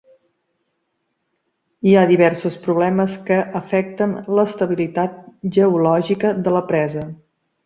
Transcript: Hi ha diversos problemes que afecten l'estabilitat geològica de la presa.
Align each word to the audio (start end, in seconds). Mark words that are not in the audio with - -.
Hi 1.89 1.93
ha 1.99 2.05
diversos 2.11 2.57
problemes 2.63 3.19
que 3.27 3.37
afecten 3.61 4.17
l'estabilitat 4.39 5.21
geològica 5.59 6.33
de 6.49 6.57
la 6.59 6.65
presa. 6.75 7.07